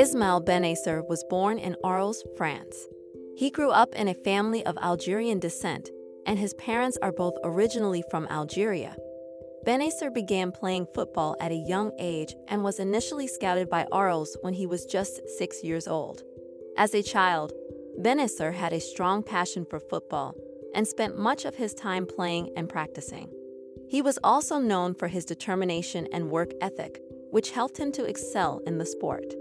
Ismaël 0.00 0.42
Bennacer 0.42 1.06
was 1.06 1.22
born 1.24 1.58
in 1.58 1.76
Arles, 1.84 2.24
France. 2.38 2.86
He 3.36 3.50
grew 3.50 3.68
up 3.68 3.94
in 3.94 4.08
a 4.08 4.14
family 4.14 4.64
of 4.64 4.78
Algerian 4.78 5.38
descent, 5.38 5.90
and 6.24 6.38
his 6.38 6.54
parents 6.54 6.96
are 7.02 7.12
both 7.12 7.34
originally 7.44 8.02
from 8.10 8.26
Algeria. 8.28 8.96
Bennacer 9.66 10.10
began 10.10 10.52
playing 10.52 10.86
football 10.94 11.36
at 11.38 11.52
a 11.52 11.64
young 11.68 11.92
age 11.98 12.34
and 12.48 12.64
was 12.64 12.80
initially 12.80 13.26
scouted 13.26 13.68
by 13.68 13.86
Arles 13.92 14.38
when 14.40 14.54
he 14.54 14.64
was 14.64 14.86
just 14.86 15.20
six 15.36 15.62
years 15.62 15.86
old. 15.86 16.22
As 16.78 16.94
a 16.94 17.02
child, 17.02 17.52
Bennacer 18.00 18.54
had 18.54 18.72
a 18.72 18.80
strong 18.80 19.22
passion 19.22 19.66
for 19.68 19.78
football 19.78 20.34
and 20.74 20.88
spent 20.88 21.18
much 21.18 21.44
of 21.44 21.56
his 21.56 21.74
time 21.74 22.06
playing 22.06 22.48
and 22.56 22.70
practicing. 22.70 23.28
He 23.90 24.00
was 24.00 24.18
also 24.24 24.58
known 24.58 24.94
for 24.94 25.08
his 25.08 25.26
determination 25.26 26.08
and 26.10 26.30
work 26.30 26.52
ethic, 26.62 27.02
which 27.32 27.50
helped 27.50 27.76
him 27.76 27.92
to 27.92 28.04
excel 28.04 28.62
in 28.66 28.78
the 28.78 28.86
sport. 28.86 29.34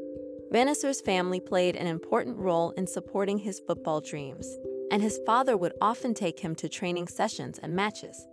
Bennacer's 0.53 0.99
family 1.01 1.39
played 1.39 1.75
an 1.75 1.85
important 1.85 2.35
role 2.37 2.71
in 2.71 2.87
supporting 2.87 3.37
his 3.37 3.61
football 3.67 4.01
dreams, 4.01 4.57
and 4.91 4.99
his 4.99 5.19
father 5.23 5.55
would 5.55 5.73
often 5.79 6.15
take 6.15 6.39
him 6.39 6.55
to 6.55 6.67
training 6.67 7.07
sessions 7.07 7.59
and 7.59 7.75
matches. 7.75 8.25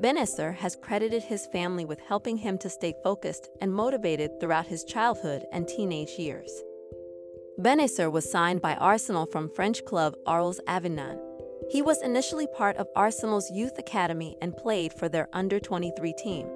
Bennacer 0.00 0.54
has 0.54 0.76
credited 0.76 1.24
his 1.24 1.48
family 1.48 1.84
with 1.84 1.98
helping 1.98 2.36
him 2.36 2.58
to 2.58 2.70
stay 2.70 2.94
focused 3.02 3.48
and 3.60 3.74
motivated 3.74 4.38
throughout 4.38 4.68
his 4.68 4.84
childhood 4.84 5.44
and 5.52 5.66
teenage 5.66 6.10
years. 6.16 6.62
Bennacer 7.58 8.12
was 8.12 8.30
signed 8.30 8.62
by 8.62 8.76
Arsenal 8.76 9.26
from 9.26 9.50
French 9.50 9.84
club 9.84 10.14
Arles 10.26 10.60
Avignon. 10.68 11.18
He 11.70 11.82
was 11.82 12.00
initially 12.02 12.46
part 12.46 12.76
of 12.76 12.86
Arsenal's 12.94 13.50
youth 13.50 13.76
academy 13.78 14.36
and 14.40 14.56
played 14.56 14.92
for 14.92 15.08
their 15.08 15.28
under 15.32 15.58
23 15.58 16.14
team. 16.16 16.48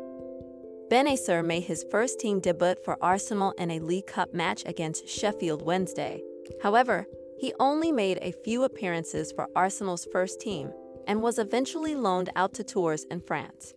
Bennacer 0.93 1.43
made 1.43 1.63
his 1.63 1.87
first 1.91 2.21
team 2.21 2.39
debut 2.39 2.75
for 2.85 3.03
Arsenal 3.03 3.53
in 3.53 3.71
a 3.71 3.79
League 3.79 4.07
Cup 4.09 4.35
match 4.35 4.63
against 4.67 5.09
Sheffield 5.09 5.63
Wednesday. 5.63 6.21
However, 6.63 7.07
he 7.39 7.55
only 7.59 7.91
made 7.91 8.19
a 8.21 8.35
few 8.45 8.65
appearances 8.65 9.33
for 9.33 9.49
Arsenal's 9.57 10.07
first 10.13 10.39
team 10.39 10.71
and 11.07 11.23
was 11.23 11.39
eventually 11.39 11.95
loaned 11.95 12.29
out 12.37 12.53
to 12.53 12.63
Tours 12.63 13.05
in 13.05 13.23
France. 13.23 13.73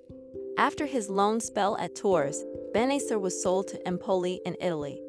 After 0.58 0.86
his 0.86 1.10
loan 1.10 1.40
spell 1.40 1.78
at 1.78 1.96
Tours, 1.96 2.44
Bennacer 2.74 3.18
was 3.18 3.42
sold 3.42 3.70
to 3.70 3.88
Empoli 3.88 4.42
in 4.46 4.58
Italy. 4.60 5.02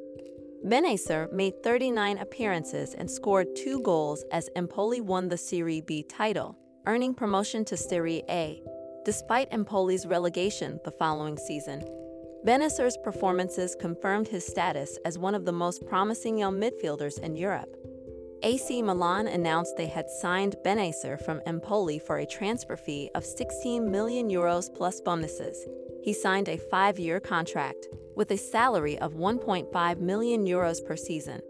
Bennacer 0.64 1.32
made 1.32 1.60
39 1.64 2.18
appearances 2.18 2.94
and 2.94 3.10
scored 3.10 3.48
two 3.56 3.80
goals 3.80 4.24
as 4.30 4.48
Empoli 4.54 5.00
won 5.00 5.28
the 5.28 5.36
Serie 5.36 5.80
B 5.80 6.04
title, 6.04 6.56
earning 6.86 7.14
promotion 7.14 7.64
to 7.64 7.76
Serie 7.76 8.22
A, 8.30 8.62
despite 9.06 9.48
Empoli's 9.52 10.04
relegation 10.04 10.80
the 10.84 10.90
following 10.90 11.38
season. 11.38 11.80
Bennacer's 12.44 12.96
performances 13.04 13.76
confirmed 13.78 14.26
his 14.26 14.44
status 14.44 14.98
as 15.04 15.16
one 15.16 15.36
of 15.36 15.44
the 15.44 15.52
most 15.52 15.86
promising 15.86 16.36
young 16.36 16.58
midfielders 16.58 17.20
in 17.20 17.36
Europe. 17.36 17.72
AC 18.42 18.82
Milan 18.82 19.28
announced 19.28 19.76
they 19.76 19.86
had 19.86 20.10
signed 20.10 20.56
Bennacer 20.64 21.24
from 21.24 21.40
Empoli 21.46 22.00
for 22.00 22.18
a 22.18 22.26
transfer 22.26 22.76
fee 22.76 23.08
of 23.14 23.24
16 23.24 23.88
million 23.88 24.28
euros 24.28 24.74
plus 24.74 25.00
bonuses. 25.00 25.68
He 26.02 26.12
signed 26.12 26.48
a 26.48 26.58
five-year 26.58 27.20
contract, 27.20 27.86
with 28.16 28.32
a 28.32 28.36
salary 28.36 28.98
of 28.98 29.14
1.5 29.14 30.00
million 30.00 30.44
euros 30.44 30.84
per 30.84 30.96
season. 30.96 31.40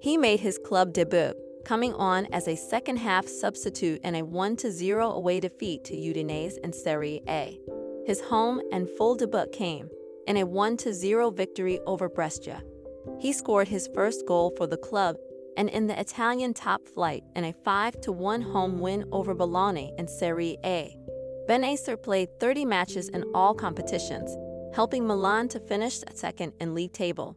He 0.00 0.16
made 0.16 0.40
his 0.40 0.58
club 0.58 0.94
debut, 0.94 1.34
coming 1.64 1.94
on 1.94 2.26
as 2.32 2.48
a 2.48 2.56
second 2.56 2.96
half 2.96 3.26
substitute 3.26 4.00
in 4.02 4.14
a 4.16 4.22
1 4.22 4.58
0 4.58 5.10
away 5.12 5.40
defeat 5.40 5.84
to 5.84 5.94
Udinese 5.94 6.58
in 6.58 6.72
Serie 6.72 7.22
A. 7.28 7.58
His 8.06 8.20
home 8.20 8.60
and 8.72 8.88
full 8.90 9.14
debut 9.14 9.46
came 9.52 9.88
in 10.26 10.36
a 10.38 10.46
1 10.46 10.78
0 10.78 11.30
victory 11.30 11.80
over 11.86 12.08
Brescia. 12.08 12.62
He 13.18 13.32
scored 13.32 13.68
his 13.68 13.88
first 13.94 14.26
goal 14.26 14.52
for 14.56 14.66
the 14.66 14.76
club 14.76 15.16
and 15.56 15.68
in 15.68 15.86
the 15.86 15.98
Italian 16.00 16.54
top 16.54 16.86
flight 16.86 17.22
in 17.36 17.44
a 17.44 17.54
5 17.64 17.96
1 18.06 18.42
home 18.42 18.78
win 18.78 19.04
over 19.12 19.34
Bologna 19.34 19.92
in 19.98 20.08
Serie 20.08 20.58
A. 20.64 20.96
Bennacer 21.48 22.00
played 22.00 22.28
30 22.40 22.64
matches 22.64 23.08
in 23.08 23.24
all 23.34 23.54
competitions, 23.54 24.36
helping 24.74 25.06
Milan 25.06 25.48
to 25.48 25.60
finish 25.60 26.00
second 26.14 26.52
in 26.60 26.74
league 26.74 26.92
table. 26.92 27.36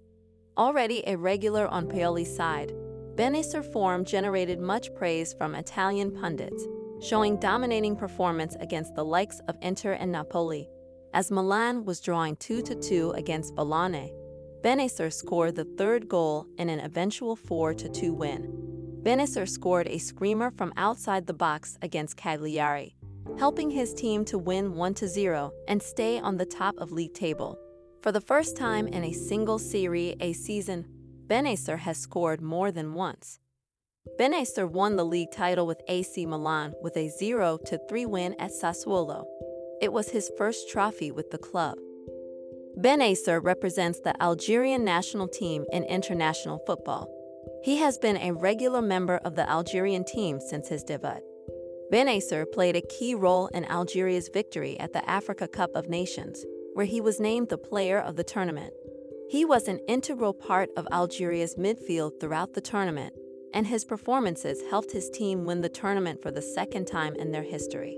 Already 0.58 1.04
a 1.08 1.18
regular 1.18 1.68
on 1.68 1.88
Pioli's 1.88 2.34
side, 2.34 2.72
Bennacer's 3.16 3.72
form 3.72 4.04
generated 4.04 4.60
much 4.60 4.94
praise 4.94 5.34
from 5.34 5.56
Italian 5.56 6.12
pundits, 6.12 6.68
showing 7.00 7.40
dominating 7.40 7.96
performance 7.96 8.58
against 8.60 8.94
the 8.94 9.06
likes 9.06 9.40
of 9.48 9.56
Inter 9.62 9.94
and 9.94 10.12
Napoli. 10.12 10.68
As 11.14 11.32
Milan 11.32 11.86
was 11.86 12.02
drawing 12.02 12.36
2-2 12.36 13.16
against 13.16 13.56
Bologna, 13.56 14.12
Bennacer 14.62 15.14
scored 15.14 15.56
the 15.56 15.64
third 15.78 16.10
goal 16.10 16.46
in 16.58 16.68
an 16.68 16.82
eventual 16.82 17.38
4-2 17.38 18.14
win. 18.14 18.52
Bennacer 19.02 19.48
scored 19.48 19.88
a 19.88 19.98
screamer 19.98 20.52
from 20.52 20.74
outside 20.76 21.26
the 21.26 21.34
box 21.34 21.78
against 21.82 22.18
Cagliari, 22.18 22.98
helping 23.40 23.70
his 23.70 23.94
team 23.94 24.26
to 24.26 24.38
win 24.38 24.74
1-0 24.74 25.52
and 25.70 25.82
stay 25.82 26.20
on 26.20 26.36
the 26.36 26.46
top 26.46 26.76
of 26.80 26.92
league 26.92 27.14
table. 27.14 27.58
For 28.02 28.12
the 28.12 28.20
first 28.20 28.58
time 28.58 28.88
in 28.88 29.06
a 29.06 29.14
single 29.14 29.58
Serie 29.58 30.18
A 30.20 30.34
season, 30.34 30.86
Bennacer 31.28 31.80
has 31.80 31.98
scored 31.98 32.42
more 32.42 32.72
than 32.72 32.94
once. 32.94 33.40
Bennacer 34.20 34.70
won 34.70 34.96
the 34.96 35.06
league 35.06 35.32
title 35.32 35.66
with 35.66 35.82
AC 35.88 36.26
Milan 36.28 36.74
with 36.84 36.96
a 36.96 37.12
0-3 37.20 38.06
win 38.06 38.36
at 38.40 38.52
Sassuolo. 38.52 39.26
It 39.82 39.92
was 39.92 40.10
his 40.10 40.32
first 40.38 40.70
trophy 40.70 41.12
with 41.12 41.32
the 41.32 41.40
club. 41.40 41.78
Bennacer 42.78 43.44
represents 43.44 44.00
the 44.00 44.22
Algerian 44.22 44.84
national 44.84 45.28
team 45.28 45.66
in 45.72 45.84
international 45.84 46.60
football. 46.68 47.10
He 47.64 47.78
has 47.78 47.98
been 47.98 48.18
a 48.18 48.34
regular 48.34 48.82
member 48.82 49.18
of 49.18 49.36
the 49.36 49.50
Algerian 49.50 50.06
team 50.06 50.40
since 50.40 50.68
his 50.68 50.84
debut. 50.84 51.22
Bennacer 51.92 52.46
played 52.52 52.76
a 52.76 52.82
key 52.82 53.16
role 53.16 53.48
in 53.48 53.66
Algeria's 53.66 54.30
victory 54.32 54.80
at 54.80 54.94
the 54.94 55.08
Africa 55.10 55.48
Cup 55.48 55.72
of 55.74 55.90
Nations, 55.90 56.46
where 56.74 56.86
he 56.86 57.02
was 57.02 57.20
named 57.20 57.50
the 57.50 57.58
player 57.58 58.00
of 58.00 58.16
the 58.16 58.24
tournament. 58.24 58.74
He 59.30 59.44
was 59.44 59.68
an 59.68 59.80
integral 59.88 60.34
part 60.34 60.70
of 60.78 60.88
Algeria's 60.92 61.56
midfield 61.56 62.20
throughout 62.20 62.54
the 62.54 62.62
tournament, 62.62 63.14
and 63.54 63.66
his 63.66 63.84
performances 63.84 64.62
helped 64.70 64.92
his 64.92 65.10
team 65.10 65.46
win 65.46 65.62
the 65.62 65.70
tournament 65.70 66.22
for 66.22 66.30
the 66.30 66.42
second 66.42 66.86
time 66.86 67.16
in 67.16 67.32
their 67.32 67.44
history. 67.44 67.98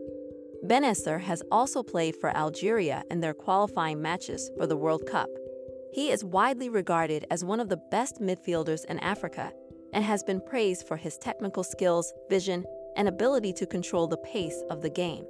Bennacer 0.66 1.20
has 1.20 1.44
also 1.52 1.84
played 1.84 2.16
for 2.16 2.36
Algeria 2.36 3.04
in 3.12 3.20
their 3.20 3.34
qualifying 3.34 4.02
matches 4.02 4.50
for 4.58 4.66
the 4.66 4.78
World 4.78 5.06
Cup. 5.06 5.30
He 5.94 6.12
is 6.12 6.24
widely 6.24 6.70
regarded 6.70 7.26
as 7.30 7.44
one 7.44 7.60
of 7.60 7.70
the 7.70 7.82
best 7.92 8.22
midfielders 8.22 8.86
in 8.86 9.00
Africa 9.00 9.52
and 9.94 10.04
has 10.04 10.24
been 10.24 10.42
praised 10.42 10.88
for 10.88 10.98
his 10.98 11.18
technical 11.18 11.64
skills, 11.64 12.14
vision, 12.30 12.66
and 12.96 13.08
ability 13.08 13.54
to 13.54 13.66
control 13.66 14.08
the 14.08 14.18
pace 14.18 14.64
of 14.70 14.82
the 14.82 14.90
game. 14.90 15.26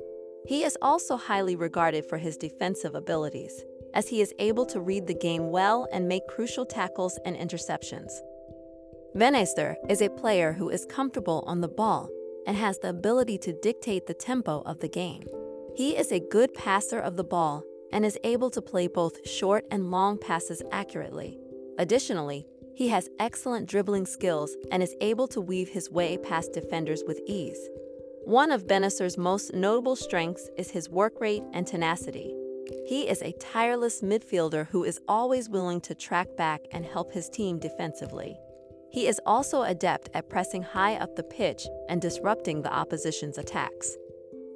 He 0.45 0.63
is 0.63 0.77
also 0.81 1.17
highly 1.17 1.55
regarded 1.55 2.05
for 2.05 2.17
his 2.17 2.37
defensive 2.37 2.95
abilities, 2.95 3.63
as 3.97 4.07
he 4.07 4.21
is 4.21 4.33
able 4.37 4.65
to 4.67 4.79
read 4.79 5.07
the 5.07 5.13
game 5.15 5.49
well 5.49 5.87
and 5.91 6.07
make 6.07 6.27
crucial 6.27 6.65
tackles 6.65 7.17
and 7.25 7.35
interceptions. 7.35 8.11
Bennacer 9.15 9.75
is 9.89 10.01
a 10.01 10.09
player 10.09 10.53
who 10.53 10.69
is 10.69 10.85
comfortable 10.85 11.43
on 11.47 11.61
the 11.61 11.67
ball 11.67 12.07
and 12.45 12.55
has 12.55 12.77
the 12.77 12.89
ability 12.89 13.39
to 13.39 13.59
dictate 13.61 14.05
the 14.05 14.13
tempo 14.13 14.61
of 14.67 14.79
the 14.79 14.87
game. 14.87 15.23
He 15.75 15.97
is 15.97 16.11
a 16.11 16.19
good 16.19 16.53
passer 16.53 16.99
of 16.99 17.17
the 17.17 17.23
ball 17.23 17.63
and 17.91 18.05
is 18.05 18.19
able 18.23 18.51
to 18.51 18.61
play 18.61 18.87
both 18.87 19.27
short 19.27 19.65
and 19.71 19.89
long 19.89 20.19
passes 20.19 20.61
accurately. 20.71 21.39
Additionally, 21.79 22.45
he 22.75 22.89
has 22.89 23.09
excellent 23.19 23.67
dribbling 23.67 24.05
skills 24.05 24.55
and 24.71 24.83
is 24.83 24.95
able 25.01 25.27
to 25.29 25.41
weave 25.41 25.69
his 25.69 25.89
way 25.89 26.17
past 26.17 26.53
defenders 26.53 27.03
with 27.07 27.19
ease. 27.25 27.67
One 28.25 28.51
of 28.51 28.67
Bennacer's 28.67 29.17
most 29.17 29.55
notable 29.55 29.95
strengths 29.95 30.49
is 30.55 30.69
his 30.69 30.87
work 30.87 31.19
rate 31.19 31.43
and 31.53 31.65
tenacity. 31.65 32.35
He 32.87 33.09
is 33.09 33.21
a 33.21 33.33
tireless 33.33 34.01
midfielder 34.01 34.67
who 34.69 34.85
is 34.85 35.01
always 35.09 35.49
willing 35.49 35.81
to 35.81 35.93
track 35.93 36.37
back 36.37 36.61
and 36.71 36.85
help 36.85 37.11
his 37.11 37.27
team 37.27 37.59
defensively. 37.59 38.39
He 38.89 39.07
is 39.07 39.19
also 39.25 39.63
adept 39.63 40.07
at 40.13 40.29
pressing 40.29 40.63
high 40.63 40.95
up 40.95 41.17
the 41.17 41.23
pitch 41.23 41.67
and 41.89 42.01
disrupting 42.01 42.61
the 42.61 42.73
opposition's 42.73 43.37
attacks. 43.37 43.97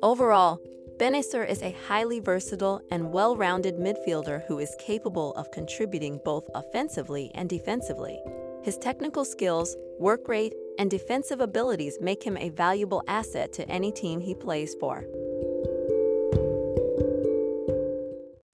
Overall, 0.02 0.62
Bennacer 0.96 1.46
is 1.46 1.62
a 1.62 1.76
highly 1.90 2.22
versatile 2.22 2.80
and 2.90 3.12
well-rounded 3.12 3.76
midfielder 3.76 4.46
who 4.48 4.60
is 4.60 4.78
capable 4.80 5.34
of 5.34 5.52
contributing 5.52 6.18
both 6.24 6.48
offensively 6.56 7.32
and 7.36 7.50
defensively. 7.50 8.18
His 8.64 8.78
technical 8.78 9.26
skills, 9.26 9.76
work 10.00 10.30
rate, 10.30 10.54
and 10.80 10.90
defensive 10.90 11.42
abilities 11.42 11.98
make 12.00 12.24
him 12.24 12.38
a 12.38 12.48
valuable 12.48 13.04
asset 13.10 13.52
to 13.54 13.68
any 13.68 13.92
team 13.92 14.22
he 14.22 14.34
plays 14.34 14.74
for. 14.80 15.06